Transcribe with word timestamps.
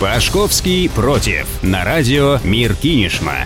Пашковский 0.00 0.88
против. 0.88 1.46
На 1.62 1.84
радио 1.84 2.38
Мир 2.42 2.74
Кинешма. 2.74 3.44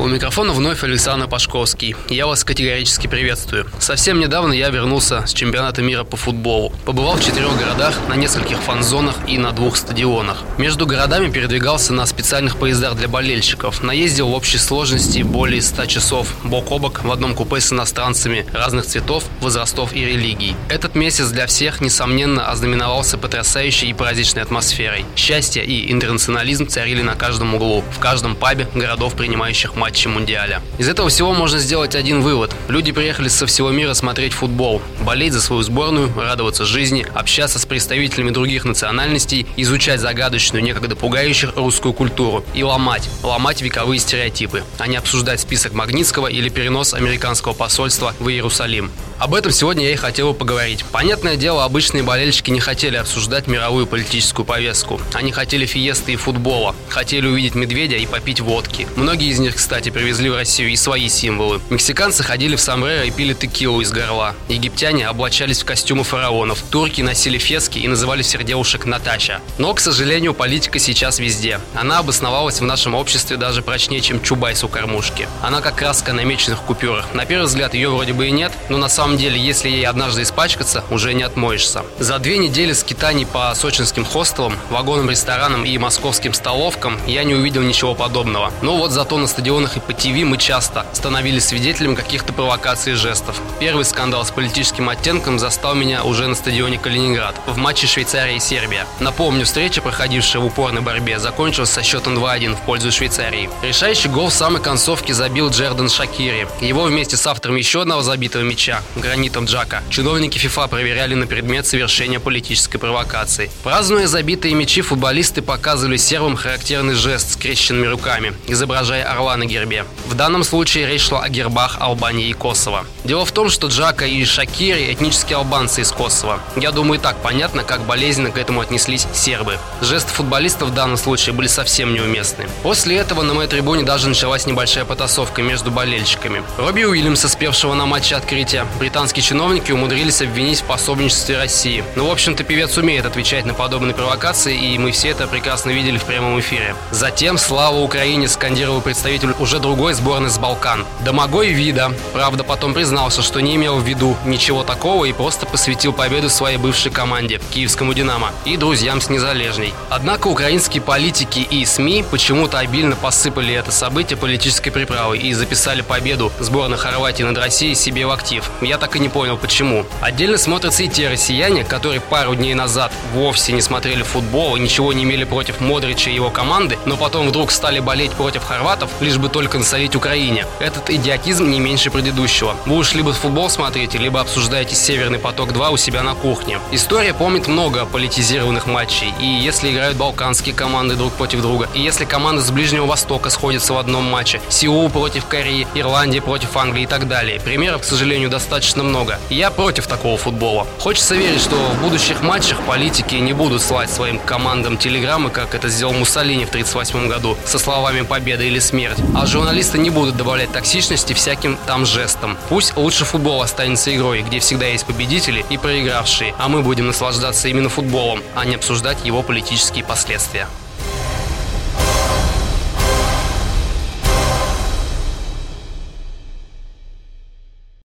У 0.00 0.08
микрофона 0.08 0.54
вновь 0.54 0.82
Александр 0.82 1.28
Пашковский. 1.28 1.94
Я 2.08 2.26
вас 2.26 2.42
категорически 2.42 3.06
приветствую. 3.06 3.66
Совсем 3.80 4.18
недавно 4.18 4.54
я 4.54 4.70
вернулся 4.70 5.26
с 5.26 5.34
чемпионата 5.34 5.82
мира 5.82 6.04
по 6.04 6.16
футболу. 6.16 6.72
Побывал 6.86 7.16
в 7.16 7.22
четырех 7.22 7.54
городах, 7.58 7.94
на 8.08 8.14
нескольких 8.14 8.56
фан-зонах 8.62 9.16
и 9.28 9.36
на 9.36 9.52
двух 9.52 9.76
стадионах. 9.76 10.38
Между 10.56 10.86
городами 10.86 11.30
передвигался 11.30 11.92
на 11.92 12.06
специальных 12.06 12.56
поездах 12.56 12.96
для 12.96 13.08
болельщиков. 13.08 13.82
Наездил 13.82 14.28
в 14.28 14.34
общей 14.34 14.56
сложности 14.56 15.20
более 15.20 15.60
100 15.60 15.84
часов 15.84 16.34
бок 16.44 16.72
о 16.72 16.78
бок 16.78 17.04
в 17.04 17.12
одном 17.12 17.34
купе 17.34 17.60
с 17.60 17.70
иностранцами 17.70 18.46
разных 18.54 18.86
цветов, 18.86 19.24
возрастов 19.42 19.92
и 19.92 20.02
религий. 20.02 20.56
Этот 20.70 20.94
месяц 20.94 21.28
для 21.28 21.46
всех, 21.46 21.82
несомненно, 21.82 22.50
ознаменовался 22.50 23.18
потрясающей 23.18 23.90
и 23.90 23.92
праздничной 23.92 24.44
атмосферой. 24.44 25.04
Счастье 25.14 25.62
и 25.62 25.92
интернационализм 25.92 26.68
царили 26.68 27.02
на 27.02 27.16
каждом 27.16 27.54
углу, 27.54 27.84
в 27.94 27.98
каждом 27.98 28.34
пабе 28.34 28.66
городов, 28.74 29.14
принимающих 29.14 29.74
матч 29.74 29.89
матче 29.90 30.08
Мундиаля. 30.08 30.62
Из 30.78 30.88
этого 30.88 31.08
всего 31.08 31.32
можно 31.34 31.58
сделать 31.58 31.96
один 31.96 32.20
вывод. 32.20 32.54
Люди 32.68 32.92
приехали 32.92 33.26
со 33.26 33.46
всего 33.46 33.70
мира 33.70 33.92
смотреть 33.94 34.32
футбол, 34.32 34.80
болеть 35.00 35.32
за 35.32 35.40
свою 35.40 35.62
сборную, 35.62 36.12
радоваться 36.16 36.64
жизни, 36.64 37.04
общаться 37.12 37.58
с 37.58 37.66
представителями 37.66 38.30
других 38.30 38.64
национальностей, 38.64 39.48
изучать 39.56 39.98
загадочную, 39.98 40.62
некогда 40.62 40.94
пугающих 40.94 41.56
русскую 41.56 41.92
культуру 41.92 42.44
и 42.54 42.62
ломать, 42.62 43.10
ломать 43.24 43.62
вековые 43.62 43.98
стереотипы, 43.98 44.62
а 44.78 44.86
не 44.86 44.94
обсуждать 44.94 45.40
список 45.40 45.72
Магнитского 45.72 46.28
или 46.28 46.50
перенос 46.50 46.94
американского 46.94 47.52
посольства 47.52 48.14
в 48.20 48.28
Иерусалим. 48.28 48.92
Об 49.18 49.34
этом 49.34 49.52
сегодня 49.52 49.84
я 49.84 49.92
и 49.92 49.96
хотел 49.96 50.32
бы 50.32 50.38
поговорить. 50.38 50.82
Понятное 50.92 51.36
дело, 51.36 51.64
обычные 51.64 52.02
болельщики 52.02 52.50
не 52.50 52.60
хотели 52.60 52.96
обсуждать 52.96 53.48
мировую 53.48 53.86
политическую 53.86 54.46
повестку. 54.46 55.00
Они 55.12 55.32
хотели 55.32 55.66
фиесты 55.66 56.12
и 56.12 56.16
футбола, 56.16 56.74
хотели 56.88 57.26
увидеть 57.26 57.54
медведя 57.54 57.96
и 57.96 58.06
попить 58.06 58.40
водки. 58.40 58.86
Многие 58.96 59.28
из 59.28 59.38
них, 59.38 59.56
кстати, 59.56 59.79
кстати, 59.80 59.94
привезли 59.94 60.28
в 60.28 60.36
Россию 60.36 60.68
и 60.68 60.76
свои 60.76 61.08
символы. 61.08 61.58
Мексиканцы 61.70 62.22
ходили 62.22 62.54
в 62.54 62.60
сомбреро 62.60 63.04
и 63.04 63.10
пили 63.10 63.32
текилу 63.32 63.80
из 63.80 63.90
горла. 63.90 64.34
Египтяне 64.50 65.08
облачались 65.08 65.62
в 65.62 65.64
костюмы 65.64 66.04
фараонов. 66.04 66.62
Турки 66.70 67.00
носили 67.00 67.38
фески 67.38 67.78
и 67.78 67.88
называли 67.88 68.20
всех 68.20 68.44
девушек 68.44 68.84
Наташа. 68.84 69.40
Но, 69.56 69.72
к 69.72 69.80
сожалению, 69.80 70.34
политика 70.34 70.78
сейчас 70.78 71.18
везде. 71.18 71.60
Она 71.74 72.00
обосновалась 72.00 72.60
в 72.60 72.64
нашем 72.64 72.94
обществе 72.94 73.38
даже 73.38 73.62
прочнее, 73.62 74.02
чем 74.02 74.20
Чубайс 74.20 74.62
у 74.64 74.68
кормушки. 74.68 75.26
Она 75.40 75.62
как 75.62 75.76
краска 75.76 76.12
на 76.12 76.24
меченых 76.24 76.60
купюрах. 76.60 77.14
На 77.14 77.24
первый 77.24 77.46
взгляд 77.46 77.72
ее 77.72 77.88
вроде 77.88 78.12
бы 78.12 78.26
и 78.26 78.32
нет, 78.32 78.52
но 78.68 78.76
на 78.76 78.90
самом 78.90 79.16
деле, 79.16 79.40
если 79.40 79.70
ей 79.70 79.86
однажды 79.86 80.24
испачкаться, 80.24 80.84
уже 80.90 81.14
не 81.14 81.22
отмоешься. 81.22 81.86
За 81.98 82.18
две 82.18 82.36
недели 82.36 82.74
скитаний 82.74 83.24
по 83.24 83.54
сочинским 83.54 84.04
хостелам, 84.04 84.58
вагонам 84.68 85.08
ресторанам 85.08 85.64
и 85.64 85.78
московским 85.78 86.34
столовкам 86.34 86.98
я 87.06 87.24
не 87.24 87.34
увидел 87.34 87.62
ничего 87.62 87.94
подобного. 87.94 88.52
Но 88.60 88.76
вот 88.76 88.90
зато 88.90 89.16
на 89.16 89.26
стадионах 89.26 89.69
новостях 89.70 89.76
и 89.76 89.80
по 89.80 89.92
ТВ 89.92 90.24
мы 90.24 90.36
часто 90.36 90.86
становились 90.92 91.46
свидетелями 91.46 91.94
каких-то 91.94 92.32
провокаций 92.32 92.92
и 92.92 92.96
жестов. 92.96 93.40
Первый 93.58 93.84
скандал 93.84 94.24
с 94.24 94.30
политическим 94.30 94.88
оттенком 94.88 95.38
застал 95.38 95.74
меня 95.74 96.04
уже 96.04 96.26
на 96.26 96.34
стадионе 96.34 96.78
Калининград 96.78 97.34
в 97.46 97.56
матче 97.56 97.86
Швейцария 97.86 98.36
и 98.36 98.40
Сербия. 98.40 98.86
Напомню, 99.00 99.44
встреча, 99.44 99.82
проходившая 99.82 100.42
в 100.42 100.46
упорной 100.46 100.82
борьбе, 100.82 101.18
закончилась 101.18 101.70
со 101.70 101.82
счетом 101.82 102.16
2-1 102.18 102.56
в 102.56 102.60
пользу 102.60 102.92
Швейцарии. 102.92 103.48
Решающий 103.62 104.08
гол 104.08 104.28
в 104.28 104.32
самой 104.32 104.62
концовке 104.62 105.14
забил 105.14 105.50
Джердан 105.50 105.88
Шакири. 105.88 106.46
Его 106.60 106.84
вместе 106.84 107.16
с 107.16 107.26
автором 107.26 107.56
еще 107.56 107.82
одного 107.82 108.02
забитого 108.02 108.42
мяча, 108.42 108.82
Гранитом 108.96 109.44
Джака, 109.44 109.82
чиновники 109.90 110.38
ФИФА 110.38 110.68
проверяли 110.68 111.14
на 111.14 111.26
предмет 111.26 111.66
совершения 111.66 112.20
политической 112.20 112.78
провокации. 112.78 113.50
Празднуя 113.62 114.06
забитые 114.06 114.54
мячи, 114.54 114.80
футболисты 114.82 115.42
показывали 115.42 115.96
сербам 115.96 116.36
характерный 116.36 116.94
жест 116.94 117.32
с 117.32 117.36
крещенными 117.36 117.86
руками, 117.86 118.32
изображая 118.46 119.04
орла 119.04 119.36
на 119.36 119.44
гербе 119.46 119.59
гербе. 119.60 119.84
В 120.06 120.14
данном 120.14 120.44
случае 120.44 120.86
речь 120.86 121.02
шла 121.02 121.20
о 121.20 121.28
гербах 121.28 121.76
Албании 121.80 122.28
и 122.28 122.32
Косово. 122.32 122.86
Дело 123.04 123.24
в 123.24 123.32
том, 123.32 123.50
что 123.50 123.68
Джака 123.68 124.06
и 124.06 124.24
Шакири– 124.24 124.92
этнические 124.94 125.36
албанцы 125.36 125.82
из 125.82 125.92
Косово. 125.92 126.40
Я 126.56 126.72
думаю, 126.72 126.98
и 126.98 127.02
так 127.02 127.16
понятно, 127.16 127.62
как 127.62 127.82
болезненно 127.82 128.30
к 128.30 128.38
этому 128.38 128.60
отнеслись 128.60 129.06
сербы. 129.12 129.58
Жесты 129.80 130.12
футболистов 130.12 130.70
в 130.70 130.74
данном 130.74 130.96
случае 130.96 131.34
были 131.34 131.46
совсем 131.46 131.92
неуместны. 131.92 132.46
После 132.62 132.96
этого 132.96 133.22
на 133.22 133.34
моей 133.34 133.48
трибуне 133.48 133.84
даже 133.84 134.08
началась 134.08 134.46
небольшая 134.46 134.84
потасовка 134.84 135.42
между 135.42 135.70
болельщиками. 135.70 136.42
Робби 136.58 136.84
Уильямса, 136.84 137.28
спевшего 137.28 137.74
на 137.74 137.86
матче 137.86 138.16
открытия, 138.16 138.66
британские 138.78 139.22
чиновники 139.22 139.72
умудрились 139.72 140.22
обвинить 140.22 140.60
в 140.60 140.64
пособничестве 140.64 141.36
России. 141.36 141.84
Ну, 141.96 142.06
в 142.06 142.10
общем-то, 142.10 142.44
певец 142.44 142.76
умеет 142.76 143.06
отвечать 143.06 143.44
на 143.44 143.54
подобные 143.54 143.94
провокации, 143.94 144.58
и 144.58 144.78
мы 144.78 144.92
все 144.92 145.08
это 145.08 145.26
прекрасно 145.26 145.70
видели 145.70 145.98
в 145.98 146.04
прямом 146.04 146.38
эфире. 146.40 146.74
Затем 146.90 147.38
«Слава 147.38 147.76
Украине» 147.76 148.28
скандировал 148.28 148.80
представитель 148.80 149.34
уже 149.38 149.49
другой 149.58 149.94
сборной 149.94 150.30
с 150.30 150.38
Балкан. 150.38 150.86
Домогой 151.04 151.48
Вида, 151.48 151.92
правда, 152.12 152.44
потом 152.44 152.74
признался, 152.74 153.22
что 153.22 153.40
не 153.40 153.56
имел 153.56 153.78
в 153.78 153.86
виду 153.86 154.16
ничего 154.24 154.62
такого 154.62 155.06
и 155.06 155.12
просто 155.12 155.46
посвятил 155.46 155.92
победу 155.92 156.30
своей 156.30 156.56
бывшей 156.56 156.92
команде, 156.92 157.40
киевскому 157.52 157.94
«Динамо», 157.94 158.32
и 158.44 158.56
друзьям 158.56 159.00
с 159.00 159.08
Незалежней. 159.08 159.74
Однако 159.88 160.28
украинские 160.28 160.82
политики 160.82 161.40
и 161.40 161.64
СМИ 161.64 162.04
почему-то 162.10 162.58
обильно 162.58 162.96
посыпали 162.96 163.54
это 163.54 163.72
событие 163.72 164.16
политической 164.16 164.70
приправой 164.70 165.18
и 165.18 165.32
записали 165.32 165.80
победу 165.80 166.32
сборной 166.38 166.78
Хорватии 166.78 167.22
над 167.22 167.38
Россией 167.38 167.74
себе 167.74 168.06
в 168.06 168.10
актив. 168.10 168.48
Я 168.60 168.78
так 168.78 168.96
и 168.96 168.98
не 168.98 169.08
понял, 169.08 169.36
почему. 169.36 169.86
Отдельно 170.00 170.38
смотрятся 170.38 170.82
и 170.82 170.88
те 170.88 171.08
россияне, 171.08 171.64
которые 171.64 172.00
пару 172.00 172.34
дней 172.34 172.54
назад 172.54 172.92
вовсе 173.14 173.52
не 173.52 173.62
смотрели 173.62 174.02
футбол 174.02 174.56
и 174.56 174.60
ничего 174.60 174.92
не 174.92 175.04
имели 175.04 175.24
против 175.24 175.60
Модрича 175.60 176.10
и 176.10 176.14
его 176.14 176.30
команды, 176.30 176.78
но 176.86 176.96
потом 176.96 177.28
вдруг 177.28 177.50
стали 177.50 177.80
болеть 177.80 178.12
против 178.12 178.44
хорватов, 178.44 178.90
лишь 179.00 179.18
бы 179.18 179.28
только 179.40 179.56
насолить 179.56 179.96
Украине. 179.96 180.46
Этот 180.58 180.90
идиотизм 180.90 181.50
не 181.50 181.60
меньше 181.60 181.90
предыдущего. 181.90 182.56
Вы 182.66 182.76
уж 182.76 182.92
либо 182.92 183.14
футбол 183.14 183.48
смотрите, 183.48 183.96
либо 183.96 184.20
обсуждаете 184.20 184.74
«Северный 184.74 185.18
поток-2» 185.18 185.72
у 185.72 185.76
себя 185.78 186.02
на 186.02 186.14
кухне. 186.14 186.58
История 186.72 187.14
помнит 187.14 187.48
много 187.48 187.86
политизированных 187.86 188.66
матчей. 188.66 189.14
И 189.18 189.24
если 189.24 189.72
играют 189.72 189.96
балканские 189.96 190.54
команды 190.54 190.94
друг 190.94 191.14
против 191.14 191.40
друга, 191.40 191.70
и 191.72 191.80
если 191.80 192.04
команды 192.04 192.42
с 192.42 192.50
Ближнего 192.50 192.84
Востока 192.84 193.30
сходятся 193.30 193.72
в 193.72 193.78
одном 193.78 194.04
матче, 194.04 194.42
Сеул 194.50 194.90
против 194.90 195.24
Кореи, 195.24 195.66
Ирландия 195.74 196.20
против 196.20 196.54
Англии 196.58 196.82
и 196.82 196.86
так 196.86 197.08
далее. 197.08 197.40
Примеров, 197.40 197.80
к 197.80 197.84
сожалению, 197.84 198.28
достаточно 198.28 198.82
много. 198.82 199.18
Я 199.30 199.50
против 199.50 199.86
такого 199.86 200.18
футбола. 200.18 200.66
Хочется 200.80 201.14
верить, 201.14 201.40
что 201.40 201.56
в 201.56 201.80
будущих 201.80 202.20
матчах 202.20 202.60
политики 202.66 203.14
не 203.14 203.32
будут 203.32 203.62
слать 203.62 203.90
своим 203.90 204.18
командам 204.18 204.76
телеграммы, 204.76 205.30
как 205.30 205.54
это 205.54 205.70
сделал 205.70 205.94
Муссолини 205.94 206.44
в 206.44 206.50
1938 206.50 207.08
году, 207.08 207.38
со 207.46 207.58
словами 207.58 208.02
«победа 208.02 208.44
или 208.44 208.58
смерть», 208.58 208.98
журналисты 209.26 209.78
не 209.78 209.90
будут 209.90 210.16
добавлять 210.16 210.52
токсичности 210.52 211.12
всяким 211.12 211.58
там 211.66 211.84
жестом. 211.86 212.36
Пусть 212.48 212.76
лучше 212.76 213.04
футбол 213.04 213.42
останется 213.42 213.94
игрой, 213.94 214.22
где 214.22 214.40
всегда 214.40 214.66
есть 214.66 214.86
победители 214.86 215.44
и 215.50 215.58
проигравшие, 215.58 216.34
а 216.38 216.48
мы 216.48 216.62
будем 216.62 216.86
наслаждаться 216.86 217.48
именно 217.48 217.68
футболом, 217.68 218.22
а 218.34 218.44
не 218.44 218.54
обсуждать 218.54 219.04
его 219.04 219.22
политические 219.22 219.84
последствия. 219.84 220.46